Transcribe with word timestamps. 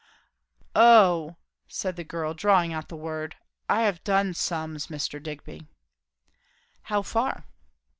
"Oh!" 0.75 1.35
said 1.67 1.95
the 1.95 2.03
girl, 2.03 2.33
drawing 2.33 2.73
out 2.73 2.89
the 2.89 2.95
word" 2.95 3.35
I 3.69 3.81
have 3.83 4.03
done 4.03 4.33
sums, 4.33 4.87
Mr. 4.87 5.21
Digby." 5.21 5.67
"How 6.81 7.03
far?" 7.03 7.45